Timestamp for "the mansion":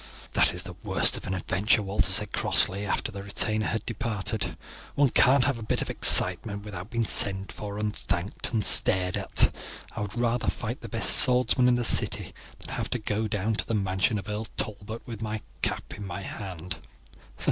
13.67-14.17